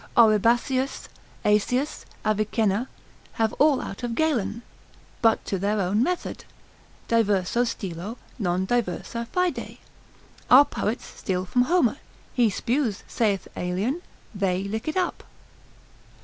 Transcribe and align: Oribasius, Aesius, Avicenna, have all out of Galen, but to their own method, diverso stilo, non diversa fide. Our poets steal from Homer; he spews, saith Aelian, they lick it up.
Oribasius, 0.17 1.09
Aesius, 1.45 2.05
Avicenna, 2.25 2.87
have 3.33 3.53
all 3.59 3.79
out 3.81 4.01
of 4.01 4.15
Galen, 4.15 4.63
but 5.21 5.45
to 5.45 5.59
their 5.59 5.79
own 5.79 6.01
method, 6.01 6.43
diverso 7.07 7.63
stilo, 7.67 8.17
non 8.39 8.65
diversa 8.65 9.27
fide. 9.31 9.77
Our 10.49 10.65
poets 10.65 11.05
steal 11.05 11.45
from 11.45 11.65
Homer; 11.65 11.97
he 12.33 12.49
spews, 12.49 13.03
saith 13.07 13.47
Aelian, 13.55 14.01
they 14.33 14.63
lick 14.63 14.87
it 14.87 14.97
up. 14.97 15.23